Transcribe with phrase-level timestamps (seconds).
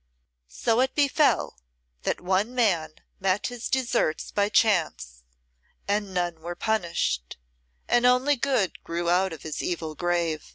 [0.47, 1.59] So it befel
[2.01, 5.21] that one man met his deserts by chance,
[5.87, 7.37] and none were punished,
[7.87, 10.43] and only good grew out of his evil grave.